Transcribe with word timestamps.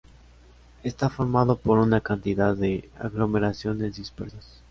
Está 0.81 1.11
formado 1.11 1.57
por 1.57 1.77
una 1.77 2.01
cantidad 2.01 2.55
de 2.55 2.89
aglomeraciones 2.99 3.97
dispersas. 3.97 4.59